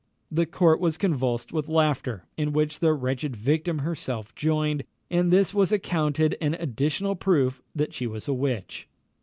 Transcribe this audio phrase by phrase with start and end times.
[0.31, 5.53] The court was convulsed with laughter, in which the wretched victim herself joined; and this
[5.53, 8.87] was accounted an additional proof that she was a witch.